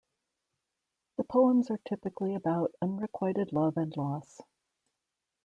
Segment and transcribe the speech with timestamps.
[1.17, 4.41] The poems are typically about unrequited love and loss.